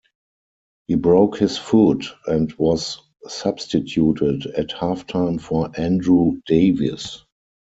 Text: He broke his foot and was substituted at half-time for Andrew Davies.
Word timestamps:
He 0.87 0.95
broke 0.95 1.37
his 1.37 1.59
foot 1.59 2.07
and 2.25 2.51
was 2.57 2.97
substituted 3.27 4.47
at 4.47 4.71
half-time 4.71 5.37
for 5.37 5.69
Andrew 5.79 6.41
Davies. 6.47 7.23